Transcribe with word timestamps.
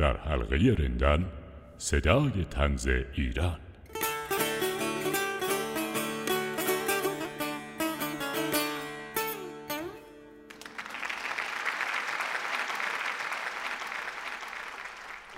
در 0.00 0.16
حلقه 0.16 0.76
رندان 0.78 1.26
صدای 1.78 2.46
تنز 2.50 2.88
ایران. 3.14 3.58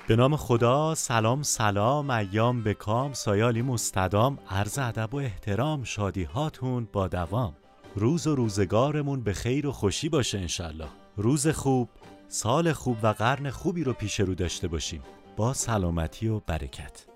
به 0.07 0.17
نام 0.17 0.37
خدا 0.37 0.95
سلام 0.95 1.43
سلام 1.43 2.11
ایام 2.11 2.63
بکام 2.63 3.13
سایالی 3.13 3.63
مستدام 3.63 4.39
عرض 4.51 4.79
ادب 4.79 5.15
و 5.15 5.17
احترام 5.17 5.85
شادی 5.85 6.25
هاتون 6.25 6.89
با 6.93 7.09
دوام. 7.09 7.57
روز 7.97 8.27
و 8.27 8.35
روزگارمون 8.35 9.23
به 9.23 9.33
خیر 9.33 9.67
و 9.67 9.73
خوشی 9.73 10.09
باشه 10.09 10.39
انشالله 10.39 10.89
روز 11.17 11.49
خوب 11.49 11.89
سال 12.35 12.73
خوب 12.73 12.97
و 13.03 13.07
قرن 13.07 13.51
خوبی 13.51 13.85
رو 13.85 13.93
پیش 13.93 14.21
رو 14.21 14.35
داشته 14.35 14.69
باشیم. 14.69 15.03
با 15.37 15.53
سلامتی 15.53 16.29
و 16.29 16.41
برکت. 16.41 17.07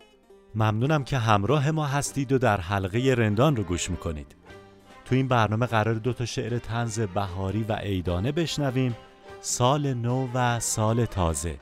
ممنونم 0.55 1.05
که 1.05 1.19
همراه 1.19 1.71
ما 1.71 1.87
هستید 1.87 2.33
و 2.33 2.39
در 2.39 2.61
حلقه 2.61 3.15
رندان 3.19 3.57
رو 3.57 3.63
گوش 3.63 3.91
می‌کنید. 3.91 4.37
تو 5.05 5.15
این 5.15 5.29
برنامه 5.29 5.67
قرار 5.67 5.95
دو 5.95 6.13
تا 6.13 6.25
شعر 6.25 6.59
تنز 6.59 7.01
بهاری 7.01 7.63
و 7.63 7.73
عیدانه 7.73 8.33
بشنویم. 8.33 8.97
سال 9.41 9.95
نو 9.95 10.29
و 10.35 10.61
سال 10.61 11.05
تازه. 11.05 11.61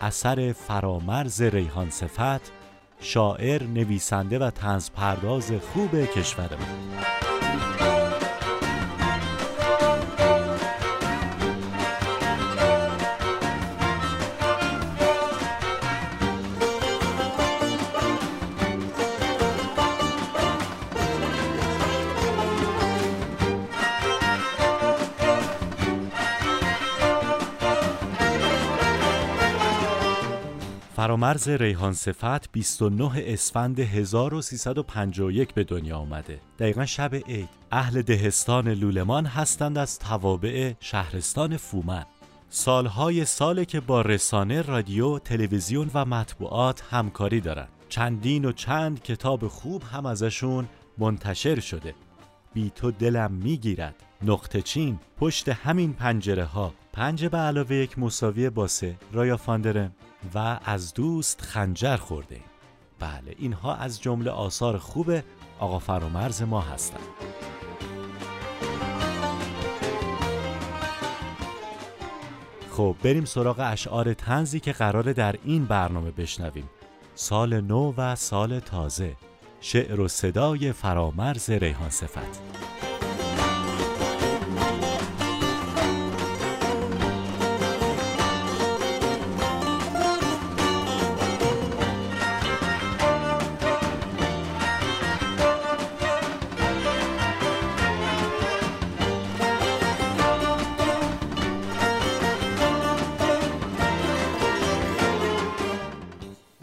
اثر 0.00 0.52
فرامرز 0.52 1.42
ریحان 1.42 1.90
صفت 1.90 2.52
شاعر 3.00 3.62
نویسنده 3.62 4.38
و 4.38 4.50
تنز 4.50 4.90
پرداز 4.90 5.52
خوب 5.52 6.04
کشورمان 6.04 7.27
فرامرز 30.98 31.48
ریحان 31.48 31.92
صفت 31.92 32.52
29 32.52 33.24
اسفند 33.26 33.80
1351 33.80 35.54
به 35.54 35.64
دنیا 35.64 35.98
آمده. 35.98 36.40
دقیقا 36.58 36.86
شب 36.86 37.14
عید. 37.14 37.48
اهل 37.72 38.02
دهستان 38.02 38.68
لولمان 38.68 39.26
هستند 39.26 39.78
از 39.78 39.98
توابع 39.98 40.72
شهرستان 40.80 41.56
فومن. 41.56 42.04
سالهای 42.50 43.24
ساله 43.24 43.64
که 43.64 43.80
با 43.80 44.02
رسانه 44.02 44.62
رادیو 44.62 45.18
تلویزیون 45.18 45.90
و 45.94 46.04
مطبوعات 46.04 46.82
همکاری 46.90 47.40
دارند. 47.40 47.68
چندین 47.88 48.44
و 48.44 48.52
چند 48.52 49.02
کتاب 49.02 49.48
خوب 49.48 49.82
هم 49.82 50.06
ازشون 50.06 50.68
منتشر 50.98 51.60
شده. 51.60 51.94
بی 52.54 52.72
تو 52.74 52.90
دلم 52.90 53.32
می‌گیرد. 53.32 53.94
نقطه 54.22 54.62
چین 54.62 54.98
پشت 55.16 55.48
همین 55.48 55.92
پنجره 55.92 56.44
ها 56.44 56.74
پنج 56.92 57.24
به 57.24 57.38
علاوه 57.38 57.76
یک 57.76 57.98
مساوی 57.98 58.50
باسه 58.50 58.96
رایا 59.12 59.36
فاندرم 59.36 59.92
و 60.34 60.60
از 60.64 60.94
دوست 60.94 61.40
خنجر 61.40 61.96
خورده 61.96 62.40
بله 62.98 63.34
اینها 63.38 63.74
از 63.74 64.02
جمله 64.02 64.30
آثار 64.30 64.78
خوب 64.78 65.10
آقا 65.58 65.78
فرامرز 65.78 66.42
ما 66.42 66.60
هستند 66.60 67.08
خب 72.78 72.96
بریم 73.02 73.24
سراغ 73.24 73.60
اشعار 73.64 74.14
تنزی 74.14 74.60
که 74.60 74.72
قراره 74.72 75.12
در 75.12 75.36
این 75.44 75.64
برنامه 75.64 76.10
بشنویم. 76.10 76.70
سال 77.14 77.60
نو 77.60 77.94
و 77.96 78.16
سال 78.16 78.60
تازه. 78.60 79.16
شعر 79.60 80.00
و 80.00 80.08
صدای 80.08 80.72
فرامرز 80.72 81.50
ریحان 81.50 81.90
صفت. 81.90 82.40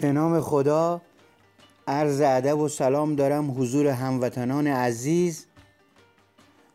به 0.05 0.11
نام 0.11 0.41
خدا 0.41 1.01
عرض 1.87 2.21
ادب 2.21 2.57
و 2.59 2.67
سلام 2.67 3.15
دارم 3.15 3.61
حضور 3.61 3.87
هموطنان 3.87 4.67
عزیز. 4.67 5.45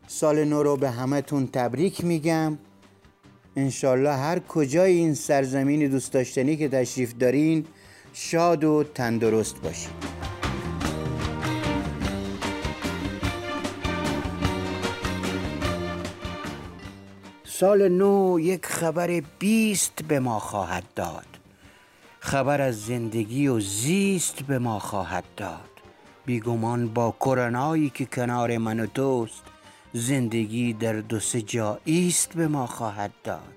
سال 0.07 0.43
نو 0.43 0.63
رو 0.63 0.77
به 0.77 0.89
همتون 0.89 1.47
تبریک 1.47 2.03
میگم. 2.03 2.57
انشالله 3.55 4.13
هر 4.13 4.39
کجای 4.39 4.91
این 4.91 5.13
سرزمین 5.13 5.87
دوست 5.87 6.13
داشتنی 6.13 6.57
که 6.57 6.69
تشریف 6.69 7.13
دارین 7.13 7.65
شاد 8.13 8.63
و 8.63 8.83
تندرست 8.83 9.61
باشین. 9.61 9.91
سال 17.45 17.89
نو 17.89 18.39
یک 18.39 18.65
خبر 18.65 19.21
بیست 19.39 20.03
به 20.07 20.19
ما 20.19 20.39
خواهد 20.39 20.83
داد. 20.95 21.30
خبر 22.23 22.61
از 22.61 22.85
زندگی 22.85 23.47
و 23.47 23.59
زیست 23.59 24.43
به 24.43 24.59
ما 24.59 24.79
خواهد 24.79 25.23
داد. 25.37 25.69
بیگمان 26.25 26.87
با 26.87 27.15
کرونایی 27.19 27.89
که 27.89 28.05
کنار 28.05 28.57
من 28.57 28.79
و 28.79 28.85
توست 28.85 29.43
زندگی 29.93 30.73
در 30.73 30.93
دو 30.93 31.19
سه 31.19 31.41
جا 31.41 31.79
به 32.35 32.47
ما 32.47 32.67
خواهد 32.67 33.11
داد. 33.23 33.53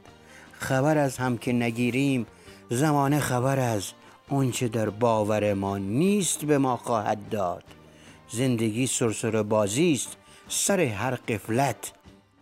خبر 0.59 0.99
از 0.99 1.17
هم 1.17 1.39
که 1.39 1.53
نگیریم 1.53 2.27
زمانه 2.71 3.21
خبر 3.21 3.59
از 3.59 3.93
اونچه 4.29 4.69
در 4.69 4.91
باور 4.91 5.55
ما 5.55 5.79
نیست 5.79 6.45
به 6.45 6.59
ما 6.59 6.77
خواهد 6.77 7.29
داد. 7.29 7.65
زندگی 8.31 8.87
سرسر 8.87 9.43
بازی 9.43 9.93
است 9.93 10.17
سر 10.49 10.81
هر 10.81 11.15
قفلت 11.15 11.93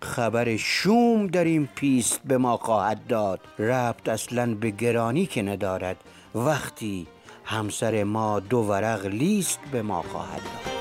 خبر 0.04 0.56
شوم 0.56 1.26
در 1.26 1.44
این 1.44 1.68
پیست 1.74 2.20
به 2.24 2.38
ما 2.38 2.56
خواهد 2.56 3.06
داد. 3.06 3.40
ربط 3.58 4.08
اصلا 4.08 4.54
به 4.54 4.70
گرانی 4.70 5.26
که 5.26 5.42
ندارد. 5.42 5.96
وقتی 6.34 7.06
همسر 7.44 8.04
ما 8.04 8.40
دو 8.40 8.58
ورق 8.58 9.06
لیست 9.06 9.58
به 9.72 9.82
ما 9.82 10.02
خواهد 10.02 10.42
داد. 10.42 10.71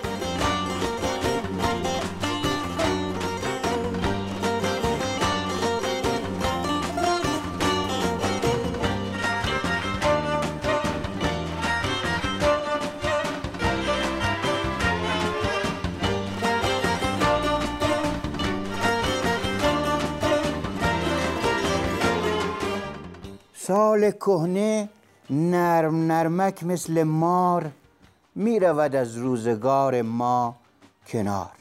سال 23.67 24.11
کهنه 24.11 24.89
نرم 25.29 25.95
نرمک 26.11 26.63
مثل 26.63 27.03
مار 27.03 27.71
می 28.35 28.59
رود 28.59 28.95
از 28.95 29.17
روزگار 29.17 30.01
ما 30.01 30.55
کنار. 31.07 31.51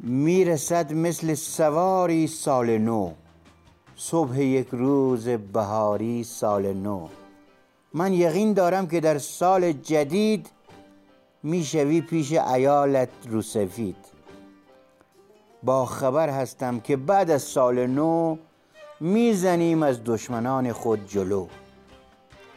می 0.00 0.44
رسد 0.44 0.92
مثل 0.92 1.34
سواری 1.34 2.26
سال 2.26 2.78
نو. 2.78 3.12
صبح 3.96 4.40
یک 4.40 4.68
روز 4.72 5.28
بهاری 5.28 6.24
سال 6.24 6.72
نو. 6.72 7.08
من 7.94 8.12
یقین 8.12 8.52
دارم 8.52 8.86
که 8.86 9.00
در 9.00 9.18
سال 9.18 9.72
جدید 9.72 10.50
می 11.42 11.64
شوی 11.64 12.00
پیش 12.00 12.32
ایالت 12.32 13.08
روسفید. 13.28 13.96
با 15.62 15.86
خبر 15.86 16.28
هستم 16.28 16.80
که 16.80 16.96
بعد 16.96 17.30
از 17.30 17.42
سال 17.42 17.86
نو 17.86 18.36
می‌زنیم 19.04 19.82
از 19.82 20.04
دشمنان 20.04 20.72
خود 20.72 21.08
جلو. 21.08 21.46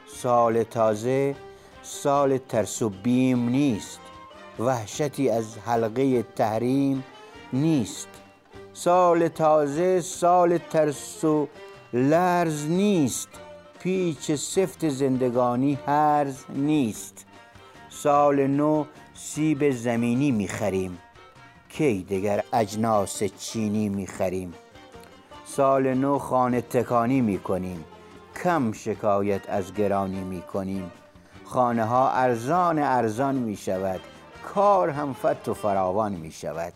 سال 0.08 0.64
تازه 0.64 1.36
سال 1.84 2.38
ترس 2.38 2.82
و 2.82 2.90
بیم 2.90 3.50
نیست. 3.50 4.00
وحشتی 4.60 5.30
از 5.30 5.58
حلقه 5.58 6.24
تحریم 6.24 7.04
نیست. 7.54 8.08
سال 8.74 9.28
تازه 9.28 10.02
سال 10.02 10.58
ترس 10.58 11.24
و 11.24 11.48
لرز 11.94 12.66
نیست. 12.66 13.30
پیچ 13.80 14.32
سفت 14.32 14.90
زندگانی 14.90 15.80
هرز 15.86 16.38
نیست. 16.50 17.26
سال 17.90 18.48
نو 18.48 18.86
سیب 19.14 19.70
زمینی 19.72 20.32
می‌خریم. 20.32 20.98
کی 21.70 22.04
دگر 22.04 22.44
اجناس 22.54 23.24
چینی 23.24 23.90
می‌خریم؟ 23.90 24.54
سال 25.50 25.94
نو 25.94 26.18
خانه 26.20 26.62
تکانی 26.62 27.22
می‌کنیم. 27.22 27.84
کم 28.44 28.72
شکایت 28.72 29.50
از 29.50 29.74
گرانی 29.74 30.24
می 30.24 30.42
کنیم 30.42 30.92
خانه 31.44 31.86
ها 31.86 32.12
ارزان 32.12 32.80
ارزان 32.80 33.36
می 33.36 33.56
شود 33.56 34.00
کار 34.54 34.90
هم 34.90 35.14
فت 35.14 35.48
و 35.48 35.54
فراوان 35.54 36.12
می 36.12 36.32
شود 36.32 36.74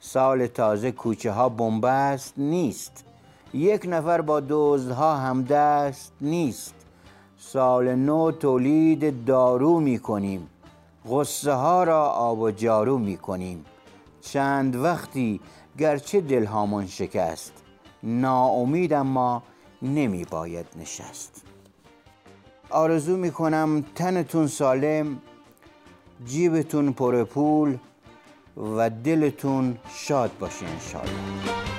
سال 0.00 0.46
تازه 0.46 0.92
کوچه 0.92 1.32
ها 1.32 1.48
بنبست 1.48 2.34
نیست. 2.36 3.04
یک 3.54 3.86
نفر 3.88 4.20
با 4.20 4.42
دزدها 4.48 5.16
هم 5.16 5.42
دست 5.42 6.12
نیست. 6.20 6.74
سال 7.38 7.94
نو 7.94 8.32
تولید 8.32 9.24
دارو 9.24 9.80
می 9.80 9.98
کنیم 9.98 10.48
غصه 11.08 11.52
ها 11.52 11.84
را 11.84 12.06
آب 12.06 12.40
و 12.40 12.50
جارو 12.50 12.98
می 12.98 13.16
کنیم 13.16 13.64
چند 14.20 14.76
وقتی 14.76 15.40
گرچه 15.78 16.20
دلهامان 16.20 16.86
شکست. 16.86 17.52
ناامید 18.02 18.92
اما 18.92 19.42
نمی 19.82 20.24
باید 20.24 20.66
نشست. 20.80 21.42
آرزو 22.70 23.16
می 23.16 23.30
کنم 23.30 23.84
تنتون 23.94 24.46
سالم 24.46 25.18
جیبتون 26.26 26.92
پر 26.92 27.24
پول 27.24 27.76
و 28.56 28.90
دلتون 28.90 29.78
شاد 29.94 30.30
باشه 30.40 30.66
انشالله 30.66 31.77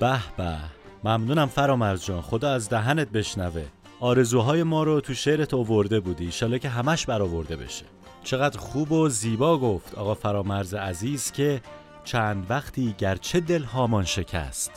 به 0.00 0.20
به. 0.36 0.56
ممنونم 1.04 1.46
فرامرز 1.46 2.04
جان. 2.04 2.22
خدا 2.22 2.50
از 2.50 2.68
دهنت 2.68 3.08
بشنوه. 3.08 3.64
آرزوهای 4.00 4.62
ما 4.62 4.82
رو 4.82 5.00
تو 5.00 5.14
شعرت 5.14 5.54
آورده 5.54 6.00
بودی. 6.00 6.24
ایشالا 6.24 6.58
که 6.58 6.68
همش 6.68 7.06
برآورده 7.06 7.56
بشه. 7.56 7.84
چقدر 8.24 8.58
خوب 8.58 8.92
و 8.92 9.08
زیبا 9.08 9.58
گفت 9.58 9.94
آقا 9.94 10.14
فرامرز 10.14 10.74
عزیز 10.74 11.32
که 11.32 11.60
چند 12.04 12.46
وقتی 12.50 12.94
گرچه 12.98 13.40
دل 13.40 13.62
هامان 13.62 14.04
شکست. 14.04 14.70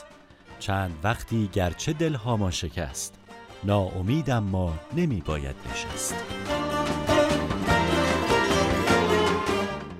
چند 0.58 0.92
وقتی 1.04 1.50
گرچه 1.52 1.92
دل 1.92 2.14
هامان 2.14 2.50
شکست. 2.50 3.14
ناامیدم 3.64 4.42
ما 4.42 4.74
نمی 4.96 5.20
باید 5.20 5.56
نشست. 5.70 6.14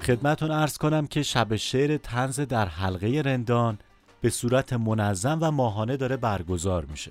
خدمتون 0.03 0.51
ارز 0.51 0.79
کنم 0.79 1.07
که 1.07 1.23
شب 1.23 1.57
شعر 1.57 1.97
تنز 1.97 2.41
در 2.41 2.67
حلقه 2.67 3.23
رندان 3.25 3.79
به 4.23 4.31
صورت 4.31 4.73
منظم 4.73 5.39
و 5.41 5.51
ماهانه 5.51 5.97
داره 5.97 6.17
برگزار 6.17 6.85
میشه. 6.85 7.11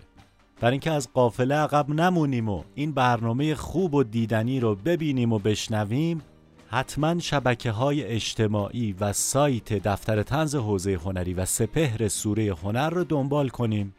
برای 0.62 0.72
اینکه 0.72 0.92
از 0.92 1.10
قافله 1.14 1.56
عقب 1.56 1.90
نمونیم 1.90 2.50
و 2.50 2.64
این 2.76 2.92
برنامه 2.92 3.56
خوب 3.56 3.94
و 3.94 4.04
دیدنی 4.04 4.60
رو 4.60 4.76
ببینیم 4.76 5.34
و 5.34 5.40
بشنویم 5.40 6.22
حتما 6.68 7.20
شبکه 7.20 7.72
های 7.72 8.04
اجتماعی 8.04 8.96
و 9.00 9.14
سایت 9.14 9.74
دفتر 9.74 10.24
تنز 10.24 10.56
حوزه 10.56 10.94
هنری 10.94 11.34
و 11.34 11.46
سپهر 11.46 12.08
سوره 12.08 12.54
هنر 12.64 12.90
رو 12.90 13.04
دنبال 13.04 13.50
کنیم. 13.50 13.96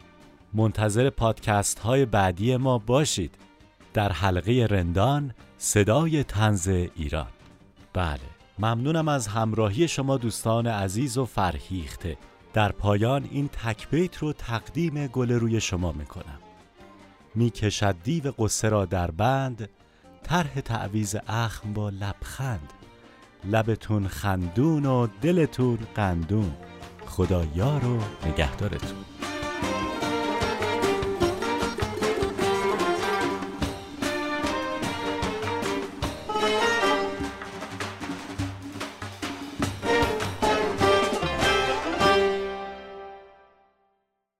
منتظر 0.54 1.10
پادکست 1.10 1.78
های 1.78 2.04
بعدی 2.04 2.56
ما 2.56 2.78
باشید. 2.78 3.34
در 3.94 4.12
حلقه 4.12 4.66
رندان 4.70 5.34
صدای 5.58 6.24
تنز 6.24 6.68
ایران. 6.68 7.30
بله 7.92 8.20
ممنونم 8.58 9.08
از 9.08 9.26
همراهی 9.26 9.88
شما 9.88 10.16
دوستان 10.16 10.66
عزیز 10.66 11.18
و 11.18 11.24
فرهیخته. 11.24 12.16
در 12.52 12.72
پایان 12.72 13.28
این 13.30 13.48
تکبیت 13.48 14.16
رو 14.16 14.32
تقدیم 14.32 15.06
گل 15.06 15.32
روی 15.32 15.60
شما 15.60 15.92
می‌کنم. 15.92 16.38
می‌کشد 17.34 17.96
دیو 18.04 18.32
قصه 18.38 18.68
را 18.68 18.84
در 18.84 19.10
بند 19.10 19.68
طرح 20.22 20.60
تعویز 20.60 21.16
اخم 21.28 21.72
با 21.72 21.88
لبخند. 21.90 22.72
لبتون 23.44 24.08
خندون 24.08 24.86
و 24.86 25.06
دلتون 25.22 25.78
قندون. 25.94 26.52
خدا 27.06 27.44
یار 27.54 27.84
و 27.84 28.00
نگهدارتون. 28.26 29.11